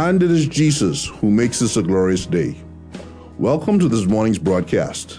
[0.00, 2.56] And it is Jesus who makes this a glorious day.
[3.36, 5.18] Welcome to this morning's broadcast.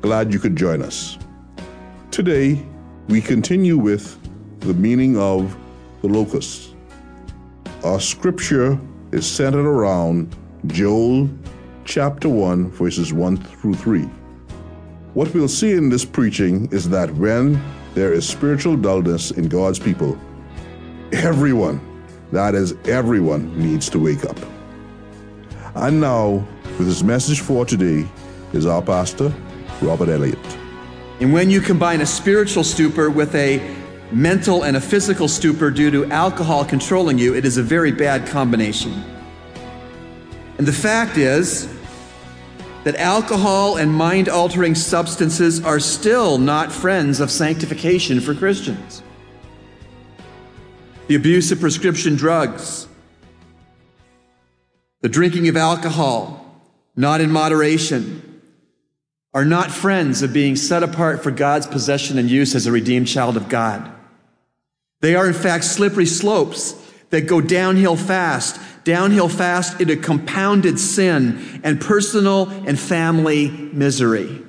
[0.00, 1.18] Glad you could join us.
[2.12, 2.64] Today,
[3.08, 4.16] we continue with
[4.60, 5.56] the meaning of
[6.02, 6.76] the locust.
[7.82, 8.78] Our scripture
[9.10, 10.36] is centered around
[10.68, 11.28] Joel
[11.84, 14.02] chapter 1, verses 1 through 3.
[15.14, 17.60] What we'll see in this preaching is that when
[17.94, 20.16] there is spiritual dullness in God's people,
[21.10, 21.80] everyone,
[22.32, 24.38] that is, everyone, needs to wake up.
[25.74, 26.46] And now,
[26.78, 28.08] with his message for today,
[28.52, 29.32] is our pastor,
[29.80, 30.38] Robert Elliott.
[31.20, 33.74] And when you combine a spiritual stupor with a
[34.12, 38.26] mental and a physical stupor due to alcohol controlling you, it is a very bad
[38.26, 39.02] combination.
[40.58, 41.68] And the fact is
[42.84, 49.02] that alcohol and mind altering substances are still not friends of sanctification for Christians.
[51.08, 52.88] The abuse of prescription drugs,
[55.02, 56.44] the drinking of alcohol,
[56.96, 58.42] not in moderation,
[59.32, 63.06] are not friends of being set apart for God's possession and use as a redeemed
[63.06, 63.92] child of God.
[65.00, 66.74] They are, in fact, slippery slopes
[67.10, 74.45] that go downhill fast, downhill fast into compounded sin and personal and family misery.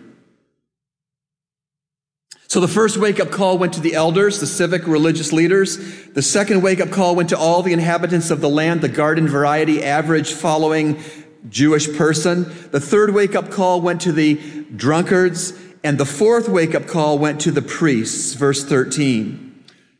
[2.48, 5.78] So the first wake up call went to the elders, the civic religious leaders.
[6.14, 9.28] The second wake up call went to all the inhabitants of the land, the garden
[9.28, 11.04] variety, average following
[11.50, 12.44] Jewish person.
[12.72, 14.36] The third wake up call went to the
[14.76, 15.54] drunkards.
[15.84, 19.44] And the fourth wake up call went to the priests, verse 13.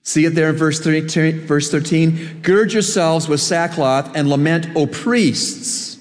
[0.04, 2.42] See it there in verse 13, verse 13.
[2.42, 5.98] Gird yourselves with sackcloth and lament, O priests.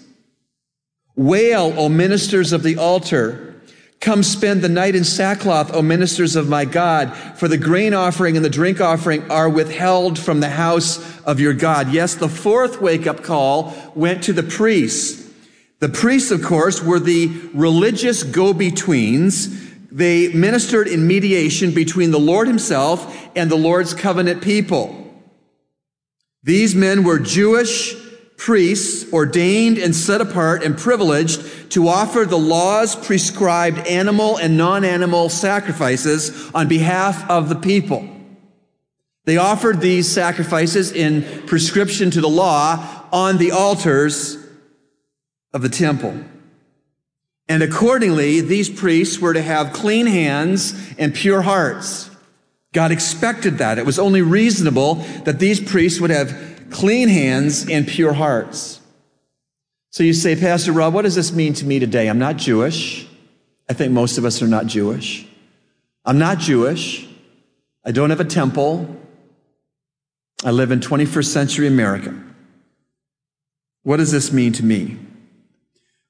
[1.16, 3.45] Wail, O ministers of the altar.
[4.00, 8.36] Come spend the night in sackcloth, O ministers of my God, for the grain offering
[8.36, 11.92] and the drink offering are withheld from the house of your God.
[11.92, 15.24] Yes, the fourth wake up call went to the priests.
[15.80, 19.64] The priests, of course, were the religious go betweens.
[19.90, 25.02] They ministered in mediation between the Lord himself and the Lord's covenant people.
[26.42, 27.94] These men were Jewish
[28.36, 34.84] priests ordained and set apart and privileged to offer the laws prescribed animal and non
[34.84, 38.08] animal sacrifices on behalf of the people.
[39.24, 44.38] They offered these sacrifices in prescription to the law on the altars
[45.52, 46.16] of the temple.
[47.48, 52.10] And accordingly, these priests were to have clean hands and pure hearts.
[52.72, 53.78] God expected that.
[53.78, 58.80] It was only reasonable that these priests would have clean hands and pure hearts.
[59.90, 62.08] So you say, Pastor Rob, what does this mean to me today?
[62.08, 63.06] I'm not Jewish.
[63.68, 65.26] I think most of us are not Jewish.
[66.04, 67.06] I'm not Jewish.
[67.84, 68.94] I don't have a temple.
[70.44, 72.14] I live in 21st century America.
[73.84, 74.98] What does this mean to me?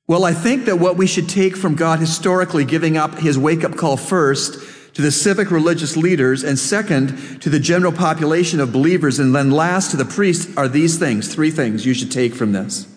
[0.09, 3.65] Well, I think that what we should take from God historically giving up his wake
[3.65, 4.59] up call first
[4.97, 9.51] to the civic religious leaders and second to the general population of believers and then
[9.51, 12.89] last to the priests are these things, three things you should take from this.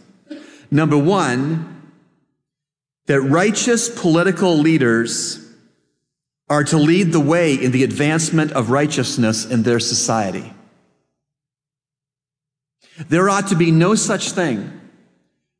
[0.71, 1.91] Number one,
[3.07, 5.45] that righteous political leaders
[6.47, 10.53] are to lead the way in the advancement of righteousness in their society.
[13.09, 14.71] There ought to be no such thing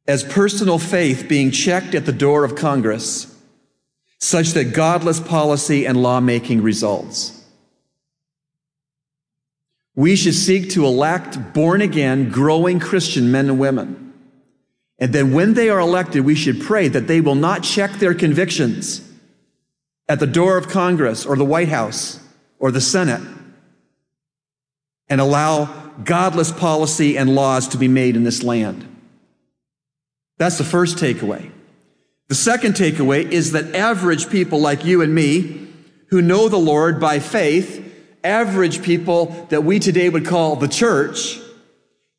[0.08, 3.36] as personal faith being checked at the door of Congress,
[4.20, 7.36] such that godless policy and lawmaking results.
[9.96, 14.14] We should seek to elect born again, growing Christian men and women.
[14.98, 18.14] And then when they are elected, we should pray that they will not check their
[18.14, 19.02] convictions
[20.08, 22.20] at the door of Congress or the White House
[22.60, 23.22] or the Senate
[25.08, 25.66] and allow
[26.04, 28.86] godless policy and laws to be made in this land.
[30.38, 31.52] That's the first takeaway.
[32.30, 35.68] The second takeaway is that average people like you and me,
[36.10, 37.86] who know the Lord by faith,
[38.24, 41.40] average people that we today would call the church,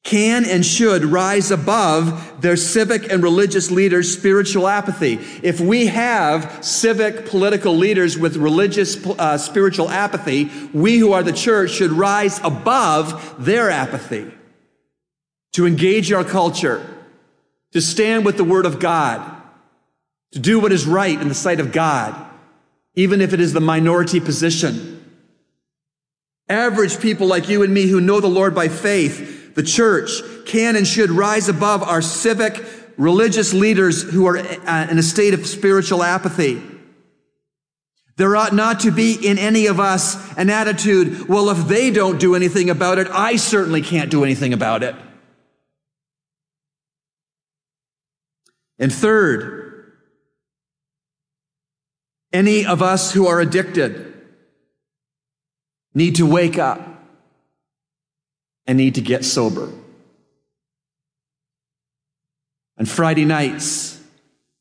[0.02, 5.20] can and should rise above their civic and religious leaders' spiritual apathy.
[5.42, 11.32] If we have civic political leaders with religious uh, spiritual apathy, we who are the
[11.32, 14.32] church should rise above their apathy
[15.52, 16.84] to engage our culture
[17.72, 19.39] to stand with the Word of God,
[20.32, 22.14] to do what is right in the sight of God,
[22.94, 24.96] even if it is the minority position.
[26.48, 30.10] Average people like you and me who know the Lord by faith, the church,
[30.46, 32.64] can and should rise above our civic,
[32.96, 36.62] religious leaders who are uh, in a state of spiritual apathy.
[38.16, 42.20] There ought not to be in any of us an attitude, well, if they don't
[42.20, 44.94] do anything about it, I certainly can't do anything about it.
[48.78, 49.59] And third,
[52.32, 54.14] any of us who are addicted
[55.94, 56.80] need to wake up
[58.66, 59.68] and need to get sober.
[62.78, 64.00] On Friday nights,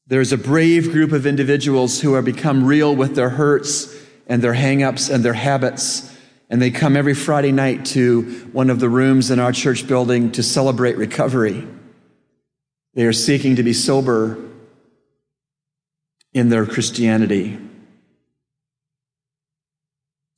[0.07, 3.95] there's a brave group of individuals who have become real with their hurts
[4.25, 6.15] and their hangups and their habits.
[6.49, 10.31] And they come every Friday night to one of the rooms in our church building
[10.31, 11.67] to celebrate recovery.
[12.95, 14.48] They are seeking to be sober
[16.33, 17.57] in their Christianity.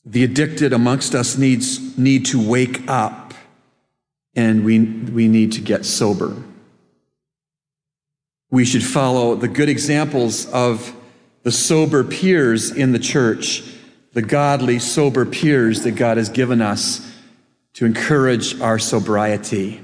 [0.06, 3.34] The addicted amongst us needs, need to wake up
[4.36, 6.36] and we, we need to get sober.
[8.50, 10.96] We should follow the good examples of
[11.44, 13.64] the sober peers in the church,
[14.14, 17.08] the godly, sober peers that God has given us
[17.74, 19.82] to encourage our sobriety.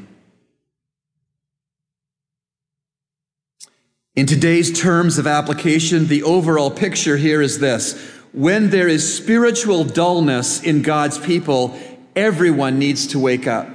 [4.17, 7.93] In today's terms of application, the overall picture here is this.
[8.33, 11.79] When there is spiritual dullness in God's people,
[12.15, 13.69] everyone needs to wake up.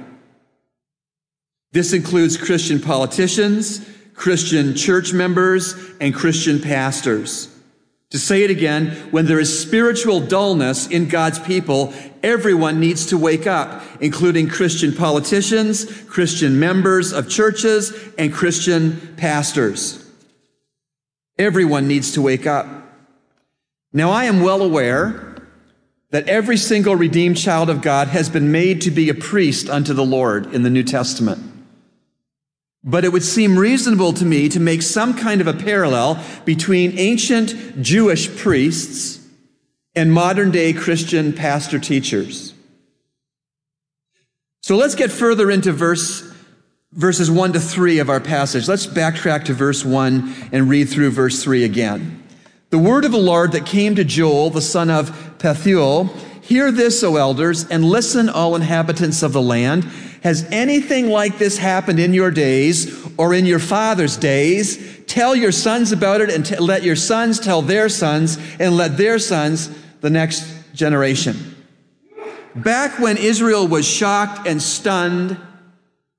[1.71, 7.47] This includes Christian politicians, Christian church members, and Christian pastors.
[8.09, 13.17] To say it again, when there is spiritual dullness in God's people, everyone needs to
[13.17, 20.02] wake up, including Christian politicians, Christian members of churches, and Christian pastors.
[21.37, 22.67] Everyone needs to wake up.
[23.91, 25.35] Now, I am well aware
[26.11, 29.93] that every single redeemed child of God has been made to be a priest unto
[29.93, 31.41] the Lord in the New Testament.
[32.83, 36.99] But it would seem reasonable to me to make some kind of a parallel between
[36.99, 39.25] ancient Jewish priests
[39.95, 42.53] and modern day Christian pastor teachers.
[44.61, 46.32] So let's get further into verse,
[46.93, 48.67] verses 1 to 3 of our passage.
[48.67, 52.23] Let's backtrack to verse 1 and read through verse 3 again.
[52.69, 56.09] The word of the Lord that came to Joel, the son of Pethuel,
[56.43, 59.85] Hear this, O elders, and listen, all inhabitants of the land.
[60.23, 64.99] Has anything like this happened in your days or in your father's days?
[65.07, 68.97] Tell your sons about it and t- let your sons tell their sons and let
[68.97, 69.69] their sons
[70.01, 71.55] the next generation.
[72.55, 75.37] Back when Israel was shocked and stunned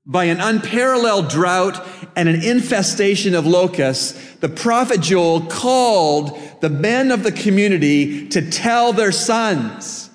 [0.05, 1.85] by an unparalleled drought
[2.15, 8.49] and an infestation of locusts, the prophet Joel called the men of the community to
[8.49, 10.09] tell their sons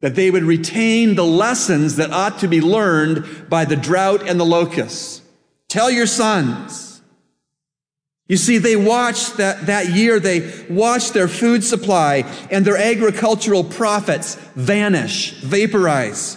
[0.00, 4.38] that they would retain the lessons that ought to be learned by the drought and
[4.38, 5.22] the locusts.
[5.68, 7.00] Tell your sons.
[8.28, 13.64] You see, they watched that, that year, they watched their food supply and their agricultural
[13.64, 16.36] profits vanish, vaporize.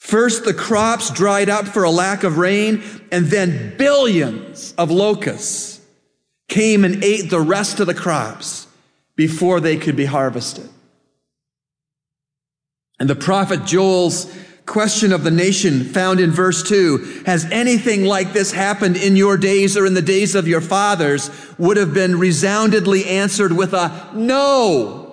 [0.00, 5.78] First, the crops dried up for a lack of rain, and then billions of locusts
[6.48, 8.66] came and ate the rest of the crops
[9.14, 10.68] before they could be harvested.
[12.98, 18.32] And the prophet Joel's question of the nation found in verse 2 Has anything like
[18.32, 21.30] this happened in your days or in the days of your fathers?
[21.58, 25.09] would have been resoundingly answered with a no.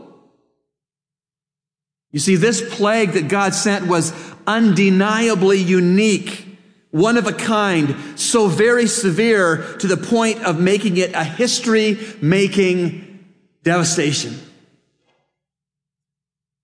[2.11, 4.13] You see, this plague that God sent was
[4.45, 6.45] undeniably unique,
[6.91, 11.97] one of a kind, so very severe to the point of making it a history
[12.21, 13.25] making
[13.63, 14.39] devastation.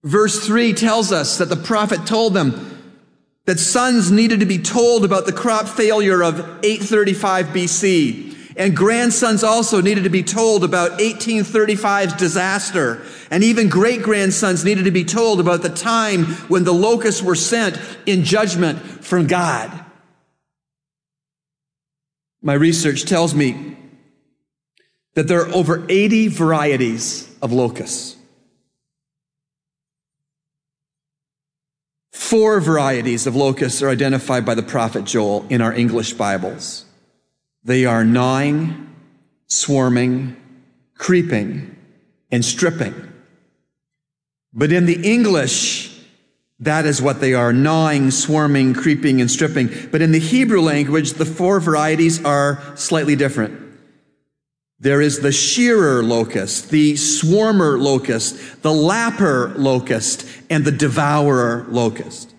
[0.03, 2.69] Verse 3 tells us that the prophet told them
[3.45, 8.29] that sons needed to be told about the crop failure of 835 BC.
[8.55, 13.01] And grandsons also needed to be told about 1835's disaster.
[13.31, 17.35] And even great grandsons needed to be told about the time when the locusts were
[17.35, 19.71] sent in judgment from God.
[22.41, 23.77] My research tells me
[25.13, 28.17] that there are over 80 varieties of locusts.
[32.11, 36.85] Four varieties of locusts are identified by the prophet Joel in our English Bibles.
[37.63, 38.93] They are gnawing,
[39.47, 40.35] swarming,
[40.97, 41.75] creeping,
[42.31, 43.12] and stripping.
[44.53, 45.99] But in the English,
[46.59, 49.69] that is what they are gnawing, swarming, creeping, and stripping.
[49.91, 53.59] But in the Hebrew language, the four varieties are slightly different.
[54.79, 62.32] There is the shearer locust, the swarmer locust, the lapper locust, and the devourer locust.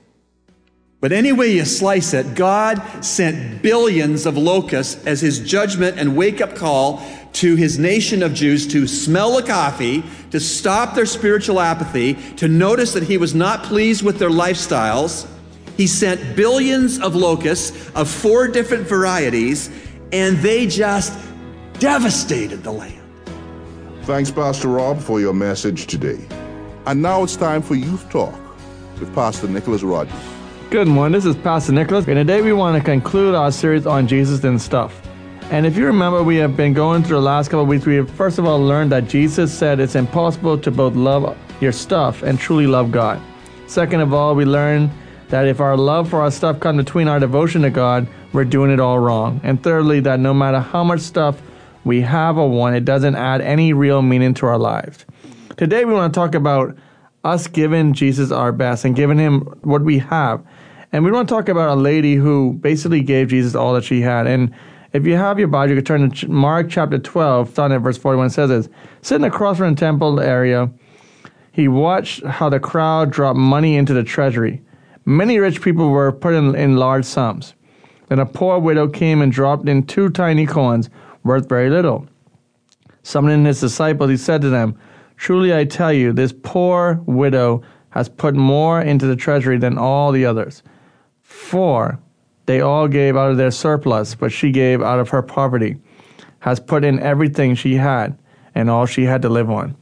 [1.05, 6.17] But any way you slice it, God sent billions of locusts as his judgment and
[6.17, 11.05] wake up call to his nation of Jews to smell the coffee, to stop their
[11.05, 15.29] spiritual apathy, to notice that he was not pleased with their lifestyles,
[15.77, 19.69] he sent billions of locusts of four different varieties,
[20.11, 21.13] and they just
[21.81, 23.03] devastated the land.
[24.05, 26.27] Thanks, Pastor Rob, for your message today.
[26.87, 28.41] And now it's time for Youth Talk
[28.99, 30.34] with Pastor Nicholas Rogers.
[30.75, 34.09] Good morning, this is Pastor Nicholas, and today we want to conclude our series on
[34.09, 35.07] Jesus and stuff.
[35.52, 37.87] And if you remember, we have been going through the last couple of weeks.
[37.87, 41.71] We have first of all learned that Jesus said it's impossible to both love your
[41.71, 43.23] stuff and truly love God.
[43.69, 44.90] Second of all, we learned
[45.28, 48.73] that if our love for our stuff comes between our devotion to God, we're doing
[48.73, 49.40] it all wrong.
[49.45, 51.40] And thirdly, that no matter how much stuff
[51.85, 55.07] we have or want, it doesn't add any real meaning to our lives.
[55.57, 56.76] Today, we want to talk about
[57.23, 60.45] us giving Jesus our best and giving him what we have.
[60.95, 64.01] And we want to talk about a lady who basically gave Jesus all that she
[64.01, 64.29] had.
[64.29, 64.55] And
[64.93, 67.99] if you have your Bible, you can turn to Mark chapter 12, starting at verse
[67.99, 68.29] 41.
[68.29, 68.69] It says this
[69.03, 70.71] Sitting across from the temple area,
[71.51, 74.63] he watched how the crowd dropped money into the treasury.
[75.05, 77.55] Many rich people were put in, in large sums.
[78.09, 80.91] Then a poor widow came and dropped in two tiny coins
[81.25, 82.07] worth very little.
[83.03, 84.79] Summoning his disciples, he said to them,
[85.17, 90.13] Truly I tell you, this poor widow has put more into the treasury than all
[90.13, 90.63] the others.
[91.35, 91.99] For
[92.47, 95.76] they all gave out of their surplus, but she gave out of her poverty,
[96.38, 98.17] has put in everything she had,
[98.55, 99.76] and all she had to live on.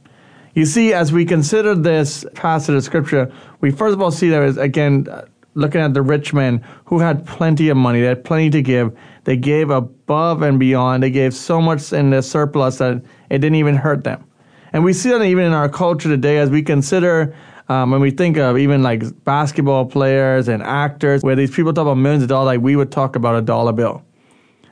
[0.55, 3.31] You see, as we consider this passage of scripture,
[3.61, 5.07] we first of all see that as, again,
[5.53, 8.95] looking at the rich men who had plenty of money, they had plenty to give.
[9.25, 11.03] They gave above and beyond.
[11.03, 12.97] They gave so much in their surplus that
[13.29, 14.25] it didn't even hurt them.
[14.73, 17.35] And we see that even in our culture today as we consider
[17.69, 21.83] um, when we think of even like basketball players and actors, where these people talk
[21.83, 24.03] about millions of dollars, like we would talk about a dollar bill.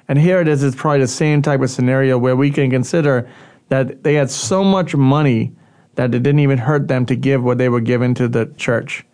[0.08, 3.30] And here it is, it's probably the same type of scenario where we can consider
[3.70, 5.54] that they had so much money
[5.96, 9.06] that it didn't even hurt them to give what they were given to the church.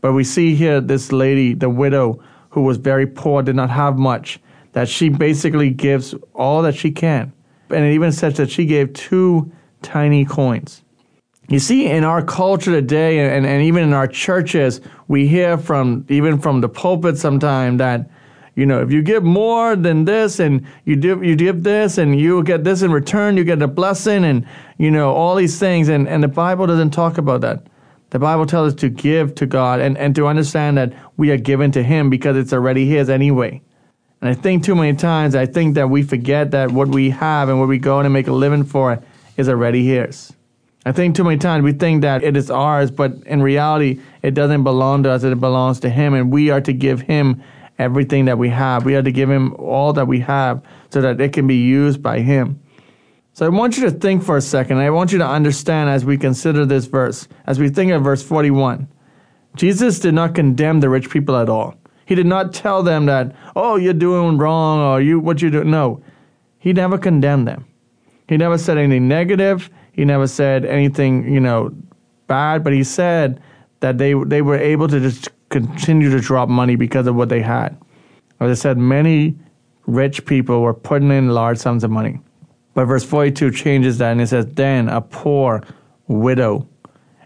[0.00, 3.96] But we see here this lady, the widow, who was very poor, did not have
[3.96, 4.40] much,
[4.72, 7.32] that she basically gives all that she can.
[7.70, 9.52] And it even says that she gave two
[9.82, 10.82] tiny coins.
[11.48, 16.06] You see, in our culture today, and, and even in our churches, we hear from,
[16.08, 18.08] even from the pulpit sometimes that,
[18.54, 22.18] you know, if you give more than this and you give, you give this and
[22.18, 24.46] you get this in return, you get a blessing and,
[24.78, 25.88] you know, all these things.
[25.88, 27.66] And, and the Bible doesn't talk about that.
[28.10, 31.36] The Bible tells us to give to God and, and to understand that we are
[31.36, 33.60] given to Him because it's already His anyway.
[34.20, 37.48] And I think too many times, I think that we forget that what we have
[37.50, 39.02] and what we go and make a living for
[39.36, 40.32] is already His.
[40.84, 44.34] I think too many times we think that it is ours, but in reality, it
[44.34, 45.24] doesn't belong to us.
[45.24, 47.42] It belongs to Him, and we are to give Him
[47.78, 48.84] everything that we have.
[48.84, 52.02] We are to give Him all that we have so that it can be used
[52.02, 52.60] by Him.
[53.32, 54.78] So I want you to think for a second.
[54.78, 58.22] I want you to understand as we consider this verse, as we think of verse
[58.22, 58.86] 41.
[59.56, 61.74] Jesus did not condemn the rich people at all.
[62.06, 65.64] He did not tell them that, oh, you're doing wrong or you what you do.
[65.64, 66.02] No.
[66.58, 67.66] He never condemned them.
[68.28, 69.70] He never said anything negative.
[69.94, 71.74] He never said anything, you know,
[72.26, 73.40] bad, but he said
[73.80, 77.40] that they they were able to just continue to drop money because of what they
[77.40, 77.76] had.
[78.40, 79.36] As I said, many
[79.86, 82.20] rich people were putting in large sums of money.
[82.74, 85.62] But verse 42 changes that and it says, then a poor
[86.08, 86.68] widow.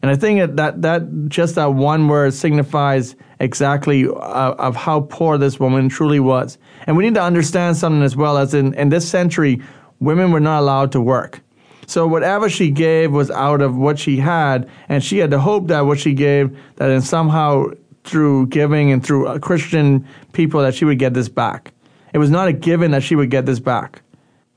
[0.03, 5.39] And I think that, that, just that one word signifies exactly uh, of how poor
[5.39, 6.59] this woman truly was.
[6.87, 9.61] And we need to understand something as well as in, in this century,
[9.99, 11.41] women were not allowed to work.
[11.89, 15.69] So whatever she gave was out of what she had, and she had to hope
[15.69, 17.69] that what she gave, that in somehow
[18.05, 21.73] through giving and through uh, Christian people, that she would get this back.
[22.13, 24.03] It was not a given that she would get this back,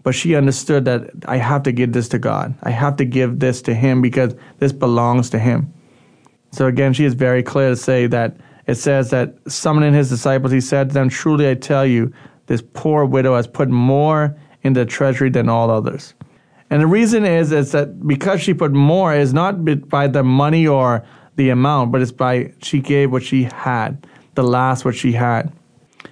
[0.03, 2.53] but she understood that I have to give this to God.
[2.63, 5.73] I have to give this to Him because this belongs to Him.
[6.51, 8.35] So again, she is very clear to say that
[8.67, 12.11] it says that summoning his disciples, he said to them, Truly I tell you,
[12.47, 16.13] this poor widow has put more in the treasury than all others.
[16.71, 20.65] And the reason is, is that because she put more is not by the money
[20.65, 25.11] or the amount, but it's by she gave what she had, the last what she
[25.11, 25.51] had.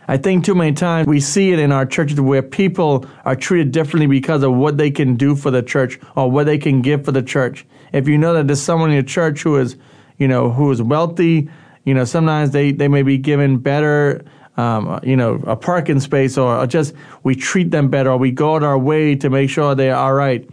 [0.10, 3.72] I think too many times we see it in our churches where people are treated
[3.72, 7.06] differently because of what they can do for the church or what they can give
[7.06, 7.66] for the church.
[7.94, 9.78] If you know that there's someone in your church who is,
[10.18, 11.50] you know, who is wealthy,
[11.86, 14.26] you know, sometimes they, they may be given better
[14.60, 18.56] um, you know, a parking space or just we treat them better or we go
[18.56, 20.48] out our way to make sure they're all right.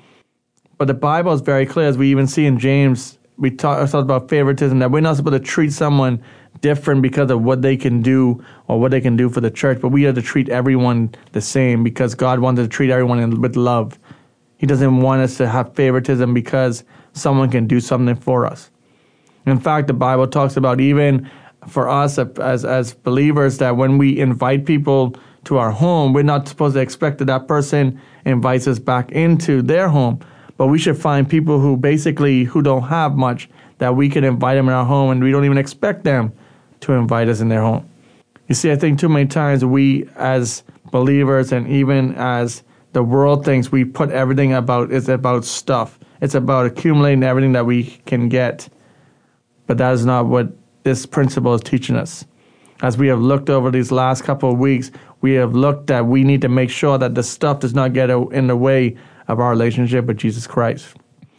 [0.78, 4.02] But the Bible is very clear, as we even see in James, we talk, talk
[4.04, 6.22] about favoritism, that we're not supposed to treat someone
[6.60, 9.80] different because of what they can do or what they can do for the church,
[9.80, 13.56] but we are to treat everyone the same because God wanted to treat everyone with
[13.56, 13.98] love.
[14.58, 18.70] He doesn't want us to have favoritism because someone can do something for us.
[19.46, 21.28] In fact, the Bible talks about even
[21.68, 26.48] for us as as believers that when we invite people to our home, we're not
[26.48, 30.18] supposed to expect that that person invites us back into their home,
[30.56, 34.56] but we should find people who basically who don't have much that we can invite
[34.56, 36.32] them in our home and we don't even expect them
[36.80, 37.88] to invite us in their home.
[38.48, 43.44] You see, I think too many times we as believers and even as the world
[43.44, 45.98] thinks we put everything about it's about stuff.
[46.20, 48.68] It's about accumulating everything that we can get.
[49.66, 50.52] But that is not what
[50.86, 52.24] this principle is teaching us.
[52.80, 56.22] As we have looked over these last couple of weeks, we have looked at we
[56.22, 59.50] need to make sure that the stuff does not get in the way of our
[59.50, 60.94] relationship with Jesus Christ.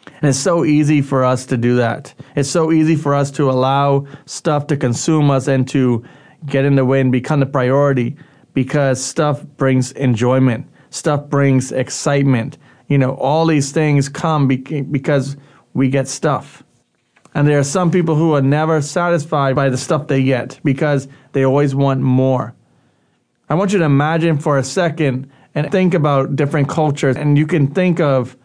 [0.05, 2.13] And it's so easy for us to do that.
[2.35, 6.03] It's so easy for us to allow stuff to consume us and to
[6.45, 8.17] get in the way and become the priority
[8.53, 12.57] because stuff brings enjoyment, stuff brings excitement.
[12.89, 15.37] You know, all these things come because
[15.73, 16.63] we get stuff.
[17.37, 21.07] And there are some people who are never satisfied by the stuff they get because
[21.33, 22.55] they always want more.
[23.47, 27.15] I want you to imagine for a second and think about different cultures.
[27.15, 28.35] And you can think of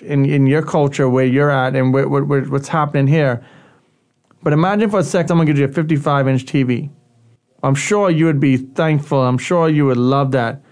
[0.00, 3.44] in, in your culture where you're at and where, where, what's happening here.
[4.42, 6.88] But imagine for a second someone gives you a 55 inch TV.
[7.62, 9.20] I'm sure you would be thankful.
[9.20, 10.62] I'm sure you would love that.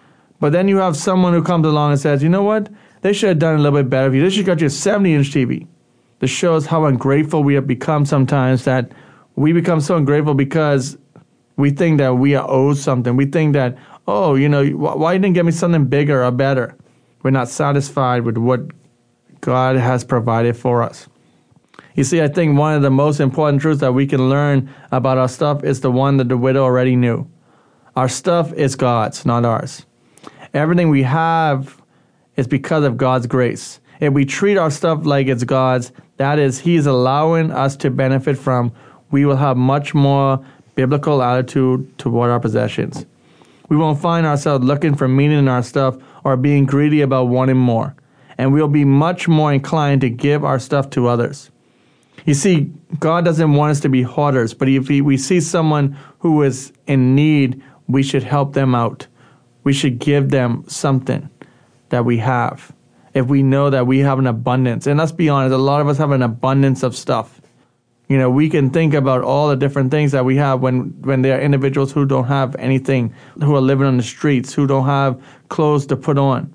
[0.40, 2.70] But then you have someone who comes along and says, you know what?
[3.02, 4.22] They should have done a little bit better for you.
[4.22, 5.66] They should have got you a 70 inch TV.
[6.20, 8.90] This shows how ungrateful we have become sometimes that
[9.36, 10.98] we become so ungrateful because
[11.56, 13.16] we think that we are owed something.
[13.16, 16.76] We think that, oh, you know, why you didn't get me something bigger or better?
[17.22, 18.60] We're not satisfied with what
[19.40, 21.08] God has provided for us.
[21.94, 25.18] You see, I think one of the most important truths that we can learn about
[25.18, 27.28] our stuff is the one that the widow already knew.
[27.96, 29.84] Our stuff is God's, not ours.
[30.54, 31.82] Everything we have
[32.36, 33.80] is because of God's grace.
[34.00, 37.90] If we treat our stuff like it's God's, that is, He is allowing us to
[37.90, 38.72] benefit from,
[39.10, 43.06] we will have much more biblical attitude toward our possessions.
[43.68, 47.56] We won't find ourselves looking for meaning in our stuff or being greedy about wanting
[47.56, 47.94] more.
[48.38, 51.50] And we'll be much more inclined to give our stuff to others.
[52.24, 56.42] You see, God doesn't want us to be hoarders, but if we see someone who
[56.42, 59.06] is in need, we should help them out.
[59.64, 61.28] We should give them something
[61.88, 62.72] that we have.
[63.18, 65.88] If we know that we have an abundance, and let's be honest, a lot of
[65.88, 67.40] us have an abundance of stuff.
[68.08, 71.22] You know, we can think about all the different things that we have when, when
[71.22, 74.86] there are individuals who don't have anything, who are living on the streets, who don't
[74.86, 76.54] have clothes to put on.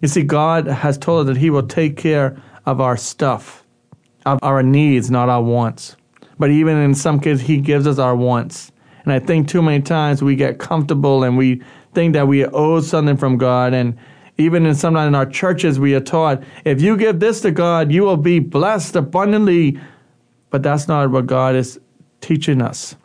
[0.00, 3.64] You see, God has told us that He will take care of our stuff
[4.26, 5.96] of our needs, not our wants.
[6.38, 8.72] But even in some cases, He gives us our wants.
[9.04, 11.62] And I think too many times we get comfortable and we
[11.94, 13.74] think that we owe something from God.
[13.74, 13.98] And
[14.40, 17.92] even in sometimes in our churches, we are taught if you give this to God,
[17.92, 19.78] you will be blessed abundantly.
[20.50, 21.78] But that's not what God is
[22.20, 22.96] teaching us.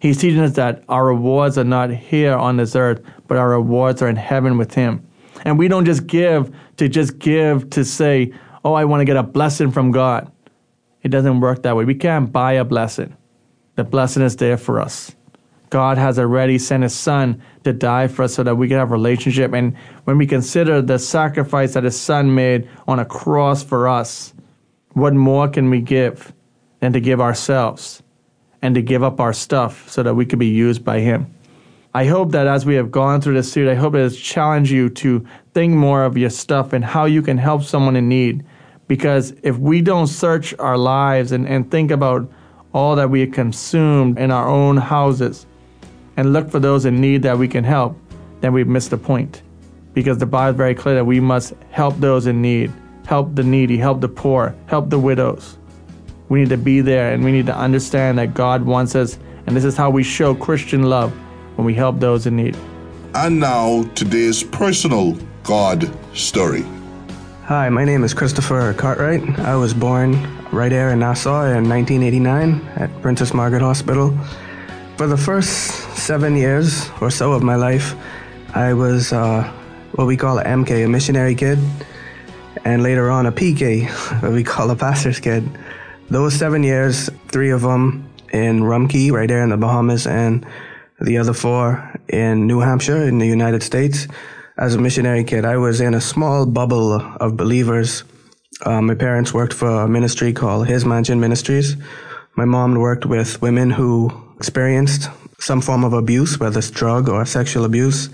[0.00, 4.02] He's teaching us that our rewards are not here on this earth, but our rewards
[4.02, 5.06] are in heaven with Him.
[5.44, 8.32] And we don't just give to just give to say,
[8.64, 10.30] oh, I want to get a blessing from God.
[11.02, 11.84] It doesn't work that way.
[11.84, 13.16] We can't buy a blessing.
[13.76, 15.14] The blessing is there for us.
[15.70, 18.90] God has already sent His Son to die for us so that we can have
[18.90, 19.52] relationship.
[19.52, 24.34] And when we consider the sacrifice that His Son made on a cross for us,
[24.92, 26.32] what more can we give
[26.80, 28.02] than to give ourselves
[28.62, 31.32] and to give up our stuff so that we could be used by Him?
[31.94, 34.70] I hope that as we have gone through this series, I hope it has challenged
[34.70, 38.44] you to think more of your stuff and how you can help someone in need
[38.90, 42.28] because if we don't search our lives and, and think about
[42.74, 45.46] all that we consumed in our own houses
[46.20, 47.96] and look for those in need that we can help,
[48.42, 49.40] then we've missed the point.
[49.94, 52.70] Because the Bible is very clear that we must help those in need,
[53.06, 55.56] help the needy, help the poor, help the widows.
[56.28, 59.56] We need to be there and we need to understand that God wants us, and
[59.56, 61.10] this is how we show Christian love
[61.56, 62.54] when we help those in need.
[63.14, 66.66] And now, today's personal God story.
[67.44, 69.22] Hi, my name is Christopher Cartwright.
[69.38, 70.12] I was born
[70.52, 74.14] right here in Nassau in 1989 at Princess Margaret Hospital.
[75.00, 77.94] For the first seven years or so of my life,
[78.54, 79.50] I was uh,
[79.92, 81.58] what we call a MK, a missionary kid,
[82.66, 83.88] and later on a PK,
[84.22, 85.48] what we call a pastor's kid.
[86.10, 90.44] Those seven years, three of them in Rum Cay, right there in the Bahamas, and
[91.00, 94.06] the other four in New Hampshire in the United States
[94.58, 98.04] as a missionary kid, I was in a small bubble of believers.
[98.66, 101.74] Uh, my parents worked for a ministry called His Mansion Ministries.
[102.36, 107.26] My mom worked with women who experienced some form of abuse, whether it's drug or
[107.26, 108.08] sexual abuse.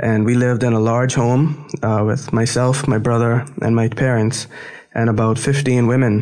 [0.00, 4.46] And we lived in a large home uh, with myself, my brother, and my parents,
[4.94, 6.12] and about 15 women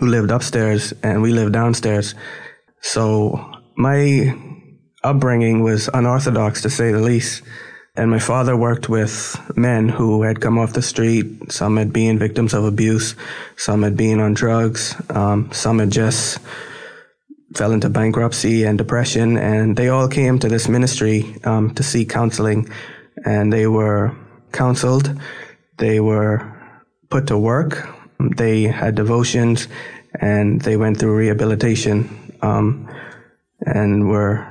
[0.00, 2.16] who lived upstairs, and we lived downstairs.
[2.80, 3.04] So
[3.76, 4.34] my
[5.04, 7.42] upbringing was unorthodox to say the least.
[7.96, 9.16] And my father worked with
[9.56, 11.26] men who had come off the street.
[11.52, 13.14] Some had been victims of abuse.
[13.56, 14.96] Some had been on drugs.
[15.10, 16.40] Um, some had just
[17.54, 19.36] fell into bankruptcy and depression.
[19.36, 22.68] And they all came to this ministry um, to seek counseling.
[23.24, 24.14] And they were
[24.52, 25.10] counseled.
[25.78, 26.52] They were
[27.10, 27.88] put to work.
[28.18, 29.68] They had devotions
[30.20, 32.88] and they went through rehabilitation um,
[33.66, 34.46] and were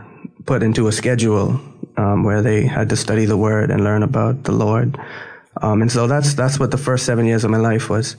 [0.45, 1.59] put into a schedule
[1.97, 4.99] um, where they had to study the Word and learn about the Lord.
[5.61, 8.15] Um, and so that's that's what the first seven years of my life was.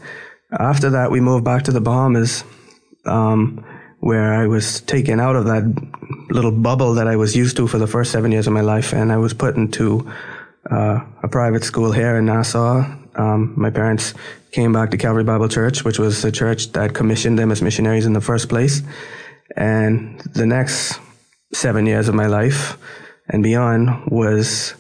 [0.59, 2.45] After that, we moved back to the Bahamas,
[3.07, 3.65] um,
[4.05, 5.65] where I was taken out of that
[6.29, 8.93] little bubble that I was used to for the first seven years of my life,
[8.93, 10.07] and I was put into
[10.71, 12.85] uh, a private school here in Nassau.
[13.15, 14.13] Um, my parents
[14.53, 18.05] came back to Calvary Bible Church, which was a church that commissioned them as missionaries
[18.05, 18.83] in the first place.
[19.57, 21.01] And the next
[21.55, 22.77] seven years of my life
[23.31, 24.75] and beyond was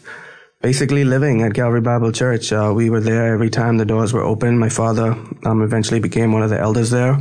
[0.61, 2.53] basically living at Calvary Bible Church.
[2.53, 4.59] Uh, we were there every time the doors were open.
[4.59, 7.19] My father um, eventually became one of the elders there.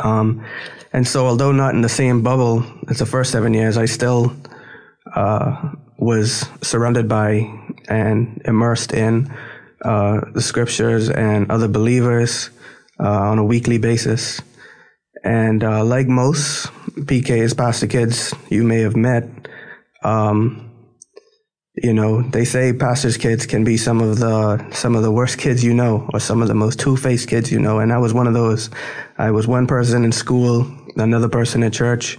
[0.00, 0.44] Um,
[0.92, 4.34] and so, although not in the same bubble as the first seven years, I still
[5.14, 7.48] uh, was surrounded by
[7.88, 9.32] and immersed in
[9.84, 12.50] uh, the scriptures and other believers
[12.98, 14.40] uh, on a weekly basis.
[15.22, 19.28] And uh, like most PKs, pastor kids you may have met,
[20.02, 20.70] um,
[21.82, 25.38] you know, they say pastors' kids can be some of the some of the worst
[25.38, 27.78] kids you know, or some of the most two-faced kids you know.
[27.78, 28.70] And I was one of those.
[29.18, 32.18] I was one person in school, another person at church,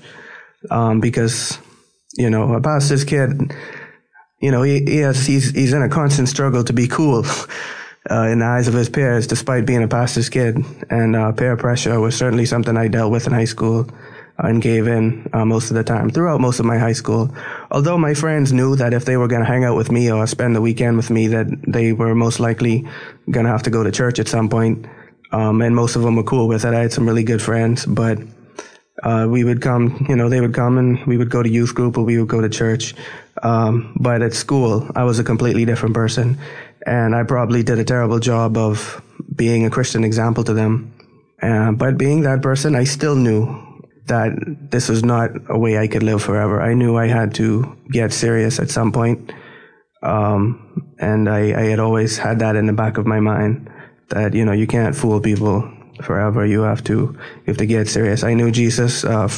[0.70, 1.58] um, because
[2.18, 3.54] you know, a pastor's kid,
[4.42, 7.26] you know, he, he has he's he's in a constant struggle to be cool.
[8.10, 10.58] Uh, in the eyes of his peers, despite being a pastor's kid.
[10.90, 13.88] And uh, peer pressure was certainly something I dealt with in high school
[14.40, 17.34] and gave in uh, most of the time throughout most of my high school.
[17.70, 20.26] Although my friends knew that if they were going to hang out with me or
[20.26, 22.88] spend the weekend with me, that they were most likely
[23.30, 24.88] going to have to go to church at some point.
[25.32, 26.74] Um, and most of them were cool with it.
[26.74, 28.18] I had some really good friends, but
[29.04, 31.74] uh, we would come, you know, they would come and we would go to youth
[31.74, 32.94] group or we would go to church.
[33.42, 36.38] Um, but at school, I was a completely different person.
[36.86, 39.02] And I probably did a terrible job of
[39.36, 40.94] being a Christian example to them.
[41.42, 43.58] Uh, but being that person, I still knew
[44.06, 44.34] that
[44.70, 46.62] this was not a way I could live forever.
[46.62, 49.32] I knew I had to get serious at some point.
[50.04, 53.70] Um, and I, I had always had that in the back of my mind
[54.10, 55.72] that, you know, you can't fool people
[56.04, 56.46] forever.
[56.46, 58.24] You have to, you have to get serious.
[58.24, 59.30] I knew Jesus, uh,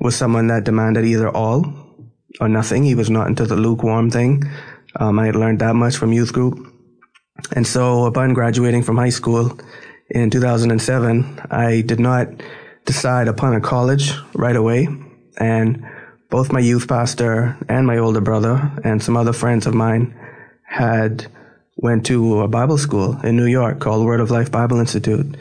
[0.00, 1.64] was someone that demanded either all
[2.40, 2.82] or nothing.
[2.82, 4.44] He was not into the lukewarm thing.
[4.96, 6.58] Um, I had learned that much from youth group.
[7.54, 9.58] And so upon graduating from high school
[10.10, 12.28] in 2007, I did not
[12.84, 14.88] decide upon a college right away.
[15.38, 15.86] And
[16.30, 20.14] both my youth pastor and my older brother and some other friends of mine
[20.64, 21.26] had
[21.76, 25.36] went to a Bible school in New York called Word of Life Bible Institute.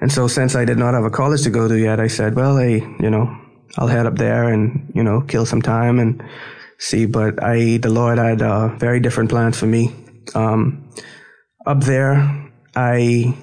[0.00, 2.34] And so since I did not have a college to go to yet, I said,
[2.34, 3.34] well, hey, you know,
[3.78, 6.22] I'll head up there and, you know, kill some time and
[6.78, 7.06] see.
[7.06, 9.94] But I, the Lord had uh, very different plans for me.
[10.34, 10.88] Um,
[11.66, 13.36] up there, I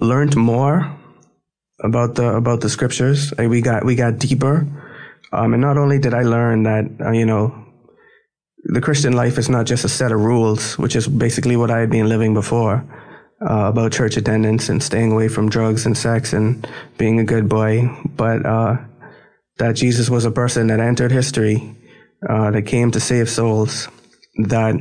[0.00, 0.96] learned more
[1.82, 3.32] about the about the scriptures.
[3.38, 4.66] we got we got deeper,
[5.32, 7.54] um, and not only did I learn that uh, you know
[8.64, 11.78] the Christian life is not just a set of rules, which is basically what I
[11.78, 12.84] had been living before
[13.42, 16.66] uh, about church attendance and staying away from drugs and sex and
[16.98, 18.76] being a good boy, but uh,
[19.58, 21.76] that Jesus was a person that entered history,
[22.28, 23.88] uh, that came to save souls,
[24.44, 24.74] that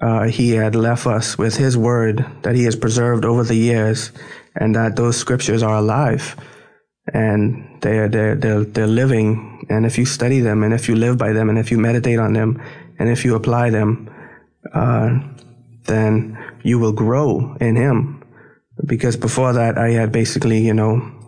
[0.00, 4.10] uh, he had left us with his word that he has preserved over the years
[4.56, 6.36] and that those scriptures are alive
[7.12, 9.66] and they're, they're, they're, they're living.
[9.68, 12.18] And if you study them and if you live by them and if you meditate
[12.18, 12.60] on them
[12.98, 14.10] and if you apply them,
[14.72, 15.18] uh,
[15.84, 18.22] then you will grow in him.
[18.84, 21.22] Because before that, I had basically, you know,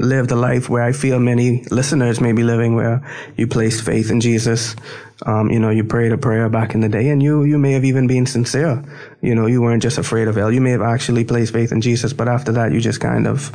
[0.00, 4.10] lived a life where I feel many listeners may be living, where you placed faith
[4.10, 4.74] in Jesus.
[5.26, 7.72] Um, you know, you prayed a prayer back in the day, and you you may
[7.72, 8.82] have even been sincere.
[9.20, 10.50] You know, you weren't just afraid of hell.
[10.50, 13.52] You may have actually placed faith in Jesus, but after that, you just kind of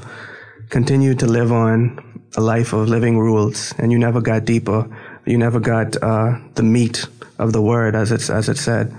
[0.70, 2.00] continued to live on
[2.38, 4.88] a life of living rules, and you never got deeper.
[5.26, 7.08] You never got uh, the meat
[7.40, 8.96] of the word, as it's as it said,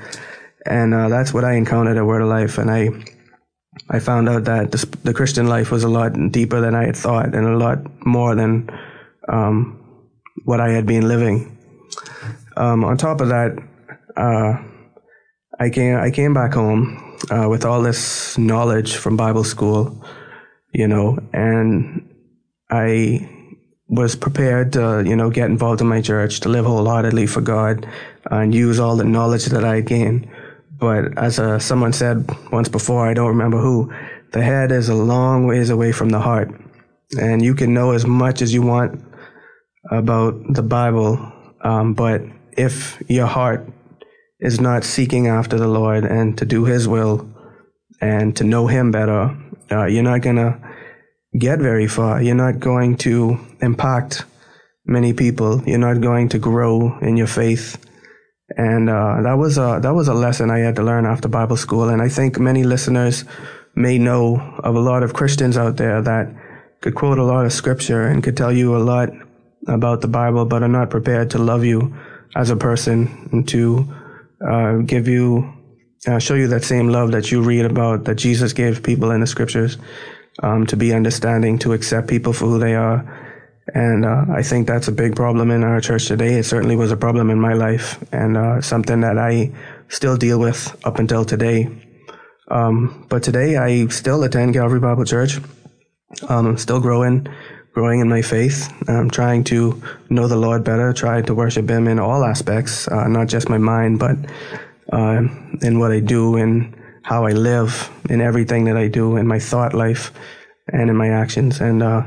[0.67, 2.91] and uh, that's what I encountered at Word of Life, and I
[3.91, 6.97] I found out that the, the, Christian life was a lot deeper than I had
[6.97, 8.71] thought and a lot more than
[9.29, 9.79] um,
[10.45, 11.57] what I had been living.
[12.57, 13.57] Um, on top of that,
[14.17, 14.55] uh,
[15.61, 20.05] I came I came back home uh, with all this knowledge from Bible school,
[20.73, 22.09] you know, and
[22.71, 23.31] I
[23.89, 27.87] was prepared to, you know, get involved in my church, to live wholeheartedly for God,
[28.31, 30.29] and use all the knowledge that I had gained.
[30.79, 33.93] But as uh, someone said once before, I don't remember who,
[34.33, 36.51] the head is a long ways away from the heart.
[37.19, 39.01] And you can know as much as you want
[39.91, 42.23] about the Bible, um, but
[42.57, 43.67] if your heart
[44.41, 47.29] is not seeking after the Lord and to do His will
[48.01, 49.37] and to know Him better,
[49.71, 50.59] uh, you're not going to
[51.39, 52.23] get very far.
[52.23, 54.25] You're not going to impact
[54.85, 55.63] many people.
[55.67, 57.79] You're not going to grow in your faith.
[58.57, 61.57] And uh, that was a that was a lesson I had to learn after Bible
[61.57, 61.89] school.
[61.89, 63.25] And I think many listeners
[63.75, 66.33] may know of a lot of Christians out there that
[66.81, 69.11] could quote a lot of scripture and could tell you a lot
[69.67, 71.97] about the Bible, but are not prepared to love you
[72.37, 73.93] as a person and to
[74.47, 75.53] uh, give you
[76.07, 79.21] uh, show you that same love that you read about that Jesus gave people in
[79.21, 79.77] the scriptures
[80.43, 83.26] um, to be understanding, to accept people for who they are.
[83.75, 86.35] And uh, I think that's a big problem in our church today.
[86.35, 89.53] It certainly was a problem in my life and uh, something that I
[89.89, 91.69] still deal with up until today.
[92.49, 95.41] Um, but today I still attend Calvary Bible Church.
[96.29, 97.27] Um, I'm still growing,
[97.75, 98.73] growing in my faith.
[98.89, 103.09] I'm trying to know the Lord better, try to worship Him in all aspects, uh,
[103.09, 104.17] not just my mind, but
[104.93, 105.23] uh,
[105.63, 109.41] in what I do and how I live in everything that I do in my
[109.41, 110.13] thought life
[110.73, 111.61] and in my actions.
[111.61, 112.07] And uh,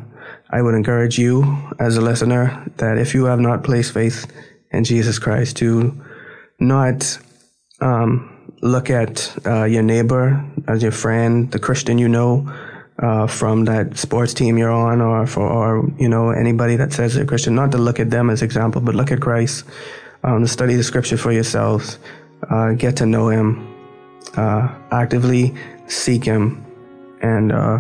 [0.52, 4.26] I would encourage you as a listener that if you have not placed faith
[4.72, 5.96] in Jesus Christ, to
[6.60, 7.20] not
[7.82, 12.52] um, look at uh, your neighbor as your friend, the Christian you know.
[13.02, 17.14] Uh, from that sports team you're on, or for, or you know anybody that says
[17.14, 19.64] they're Christian, not to look at them as example, but look at Christ.
[20.26, 21.98] Um, study the Scripture for yourselves,
[22.50, 23.74] uh, get to know Him,
[24.36, 25.56] uh, actively
[25.88, 26.66] seek Him,
[27.22, 27.80] and uh,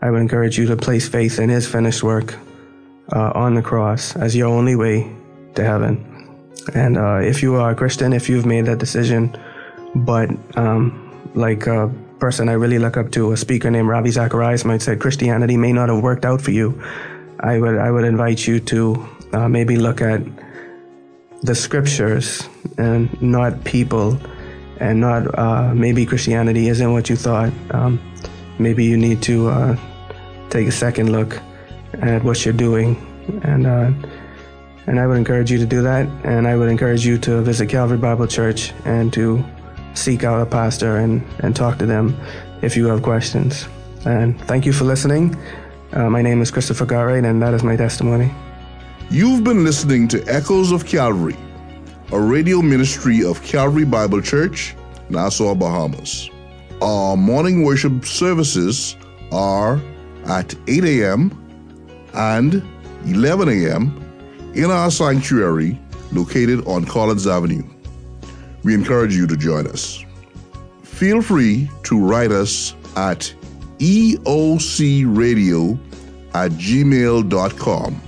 [0.00, 2.34] I would encourage you to place faith in His finished work
[3.12, 5.10] uh, on the cross as your only way
[5.54, 6.04] to heaven.
[6.74, 9.36] And uh, if you are a Christian, if you've made that decision,
[9.94, 14.64] but um, like a person I really look up to, a speaker named Ravi Zacharias
[14.64, 16.80] might say, Christianity may not have worked out for you.
[17.40, 20.20] I would I would invite you to uh, maybe look at
[21.42, 22.42] the scriptures
[22.76, 24.18] and not people
[24.80, 27.52] and not uh, maybe Christianity isn't what you thought.
[27.70, 28.00] Um,
[28.58, 29.76] maybe you need to uh,
[30.50, 31.40] take a second look
[32.00, 32.96] at what you're doing,
[33.42, 33.90] and uh,
[34.86, 36.08] and I would encourage you to do that.
[36.24, 39.44] And I would encourage you to visit Calvary Bible Church and to
[39.94, 42.18] seek out a pastor and and talk to them
[42.62, 43.68] if you have questions.
[44.04, 45.36] And thank you for listening.
[45.92, 48.30] Uh, my name is Christopher Cartwright, and that is my testimony.
[49.10, 51.36] You've been listening to Echoes of Calvary
[52.10, 54.74] a radio ministry of Calvary Bible Church,
[55.10, 56.30] Nassau, Bahamas.
[56.80, 58.96] Our morning worship services
[59.30, 59.80] are
[60.28, 61.32] at 8 a.m.
[62.14, 62.62] and
[63.06, 64.52] 11 a.m.
[64.54, 65.78] in our sanctuary
[66.12, 67.62] located on Collins Avenue.
[68.62, 70.04] We encourage you to join us.
[70.82, 73.32] Feel free to write us at
[73.78, 75.78] eocradio
[76.34, 78.02] at gmail.com.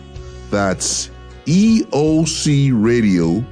[0.50, 1.10] That's
[1.46, 3.44] eocradio